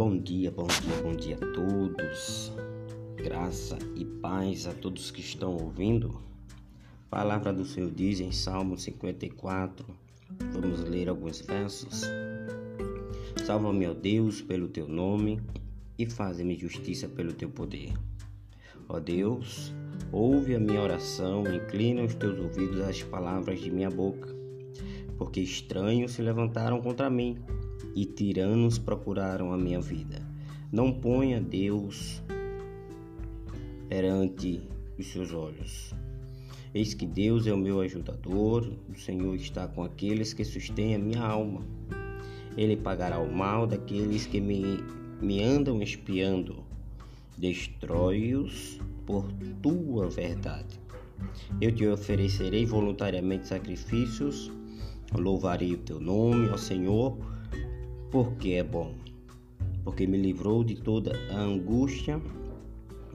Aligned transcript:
Bom 0.00 0.16
dia, 0.16 0.50
bom 0.50 0.66
dia, 0.66 1.02
bom 1.02 1.14
dia 1.14 1.36
a 1.36 1.52
todos. 1.52 2.50
Graça 3.16 3.76
e 3.94 4.02
paz 4.02 4.66
a 4.66 4.72
todos 4.72 5.10
que 5.10 5.20
estão 5.20 5.52
ouvindo. 5.52 6.22
Palavra 7.10 7.52
do 7.52 7.66
Senhor 7.66 7.90
diz 7.90 8.18
em 8.18 8.32
Salmo 8.32 8.78
54. 8.78 9.84
Vamos 10.52 10.80
ler 10.84 11.10
alguns 11.10 11.42
versos. 11.42 12.04
Salva-me, 13.44 13.86
ó 13.88 13.92
Deus, 13.92 14.40
pelo 14.40 14.68
teu 14.68 14.88
nome 14.88 15.38
e 15.98 16.06
faz-me 16.06 16.56
justiça 16.56 17.06
pelo 17.06 17.34
teu 17.34 17.50
poder. 17.50 17.92
Ó 18.88 18.98
Deus, 18.98 19.70
ouve 20.10 20.54
a 20.54 20.58
minha 20.58 20.80
oração, 20.80 21.44
inclina 21.54 22.04
os 22.04 22.14
teus 22.14 22.38
ouvidos 22.38 22.80
às 22.80 23.02
palavras 23.02 23.60
de 23.60 23.70
minha 23.70 23.90
boca, 23.90 24.34
porque 25.18 25.42
estranhos 25.42 26.12
se 26.12 26.22
levantaram 26.22 26.80
contra 26.80 27.10
mim 27.10 27.36
e 27.94 28.04
tiranos 28.04 28.78
procuraram 28.78 29.52
a 29.52 29.58
minha 29.58 29.80
vida. 29.80 30.22
Não 30.72 30.92
ponha 30.92 31.40
Deus 31.40 32.22
perante 33.88 34.62
os 34.98 35.06
seus 35.06 35.32
olhos. 35.32 35.92
Eis 36.72 36.94
que 36.94 37.04
Deus 37.04 37.46
é 37.48 37.52
o 37.52 37.58
meu 37.58 37.80
ajudador, 37.80 38.72
o 38.88 38.94
Senhor 38.94 39.34
está 39.34 39.66
com 39.66 39.82
aqueles 39.82 40.32
que 40.32 40.44
sustêm 40.44 40.94
a 40.94 40.98
minha 40.98 41.20
alma. 41.20 41.62
Ele 42.56 42.76
pagará 42.76 43.18
o 43.18 43.32
mal 43.32 43.66
daqueles 43.66 44.26
que 44.26 44.40
me, 44.40 44.78
me 45.20 45.42
andam 45.42 45.82
espiando. 45.82 46.62
Destrói-os 47.36 48.78
por 49.04 49.26
tua 49.60 50.08
verdade. 50.08 50.78
Eu 51.60 51.72
te 51.72 51.86
oferecerei 51.86 52.64
voluntariamente 52.64 53.48
sacrifícios, 53.48 54.52
louvarei 55.12 55.74
o 55.74 55.78
teu 55.78 55.98
nome, 55.98 56.48
ó 56.50 56.56
Senhor, 56.56 57.18
porque 58.10 58.50
é 58.50 58.64
bom, 58.64 58.94
porque 59.84 60.06
me 60.06 60.18
livrou 60.18 60.64
de 60.64 60.74
toda 60.74 61.12
a 61.30 61.38
angústia 61.38 62.20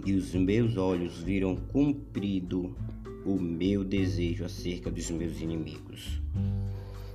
e 0.06 0.14
os 0.14 0.34
meus 0.34 0.78
olhos 0.78 1.22
viram 1.22 1.56
cumprido 1.56 2.76
o 3.26 3.40
meu 3.40 3.84
desejo 3.84 4.46
acerca 4.46 4.90
dos 4.90 5.10
meus 5.10 5.42
inimigos. 5.42 6.22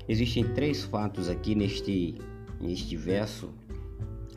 Existem 0.09 0.45
três 0.53 0.84
fatos 0.84 1.28
aqui 1.28 1.55
neste, 1.55 2.17
neste 2.61 2.97
verso 2.97 3.50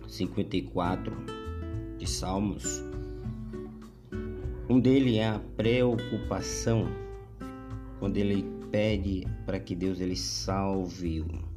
54 0.08 1.14
de 1.98 2.10
Salmos. 2.10 2.82
Um 4.70 4.80
deles 4.80 5.18
é 5.18 5.28
a 5.28 5.40
preocupação, 5.58 6.88
quando 8.00 8.18
ele 8.18 8.46
pede 8.72 9.28
para 9.46 9.60
que 9.60 9.76
Deus 9.76 10.00
ele 10.00 10.16
salve-o 10.16 11.53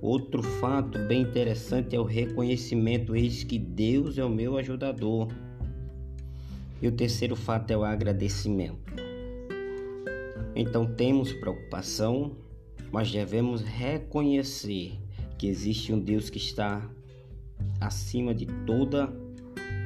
Outro 0.00 0.42
fato 0.42 0.98
bem 1.06 1.22
interessante 1.22 1.96
é 1.96 2.00
o 2.00 2.04
reconhecimento, 2.04 3.16
eis 3.16 3.42
que 3.42 3.58
Deus 3.58 4.16
é 4.16 4.24
o 4.24 4.30
meu 4.30 4.56
ajudador. 4.56 5.28
E 6.80 6.86
o 6.86 6.92
terceiro 6.92 7.34
fato 7.34 7.72
é 7.72 7.76
o 7.76 7.82
agradecimento. 7.82 8.78
Então 10.54 10.86
temos 10.86 11.32
preocupação, 11.32 12.36
mas 12.92 13.10
devemos 13.10 13.62
reconhecer 13.62 14.92
que 15.36 15.48
existe 15.48 15.92
um 15.92 15.98
Deus 15.98 16.30
que 16.30 16.38
está 16.38 16.88
acima 17.80 18.34
de 18.34 18.46
toda 18.66 19.12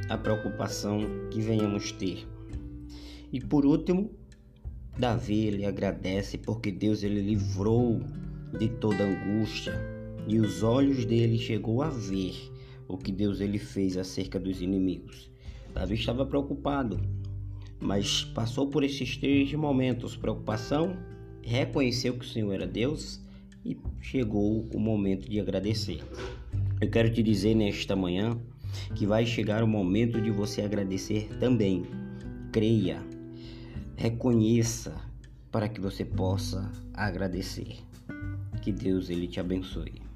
a 0.09 0.17
preocupação 0.19 1.01
que 1.31 1.41
venhamos 1.41 1.93
ter. 1.93 2.27
E 3.33 3.41
por 3.41 3.65
último, 3.65 4.11
Davi 4.99 5.47
ele 5.47 5.65
agradece 5.65 6.37
porque 6.37 6.71
Deus 6.71 7.03
ele 7.03 7.21
livrou 7.21 8.01
de 8.59 8.69
toda 8.69 9.05
angústia, 9.05 9.73
e 10.27 10.39
os 10.39 10.63
olhos 10.63 11.05
dele 11.05 11.39
chegou 11.39 11.83
a 11.83 11.89
ver 11.89 12.35
o 12.89 12.97
que 12.97 13.11
Deus 13.11 13.41
ele 13.41 13.59
fez 13.59 13.97
acerca 13.97 14.39
dos 14.39 14.61
inimigos. 14.61 15.31
Davi 15.75 15.95
estava 15.95 16.27
preocupado, 16.27 17.01
mas 17.81 18.25
passou 18.25 18.69
por 18.69 18.85
esses 18.85 19.17
três 19.17 19.53
momentos: 19.55 20.17
preocupação, 20.17 20.97
reconheceu 21.43 22.15
que 22.15 22.25
o 22.25 22.29
Senhor 22.29 22.53
era 22.53 22.67
Deus 22.67 23.21
e 23.65 23.77
chegou 24.01 24.69
o 24.73 24.79
momento 24.79 25.29
de 25.29 25.41
agradecer. 25.41 26.03
Eu 26.81 26.91
quero 26.91 27.13
te 27.13 27.23
dizer 27.23 27.55
nesta 27.55 27.97
manhã 27.97 28.39
que 28.97 29.07
vai 29.07 29.25
chegar 29.25 29.63
o 29.63 29.69
momento 29.69 30.21
de 30.21 30.31
você 30.31 30.63
agradecer 30.63 31.29
também. 31.39 31.85
Creia, 32.51 33.03
reconheça 33.97 34.95
para 35.51 35.69
que 35.69 35.81
você 35.81 36.05
possa 36.05 36.71
agradecer. 36.93 37.79
Que 38.63 38.73
Deus 38.73 39.11
ele 39.11 39.27
te 39.27 39.41
abençoe. 39.41 40.12